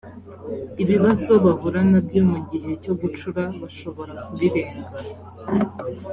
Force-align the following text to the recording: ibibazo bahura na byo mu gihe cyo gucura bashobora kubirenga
ibibazo 0.83 1.31
bahura 1.45 1.81
na 1.91 1.99
byo 2.05 2.21
mu 2.31 2.39
gihe 2.49 2.71
cyo 2.83 2.93
gucura 3.01 3.43
bashobora 3.61 4.13
kubirenga 4.25 4.97